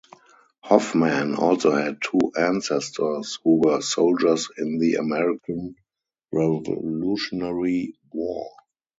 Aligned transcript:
Hoffman 0.63 1.35
also 1.35 1.69
had 1.75 2.01
two 2.01 2.31
ancestors 2.35 3.37
who 3.43 3.57
were 3.57 3.81
soldiers 3.81 4.49
in 4.57 4.79
the 4.79 4.95
American 4.95 5.75
Revolutionary 6.33 7.93
War. 8.11 8.49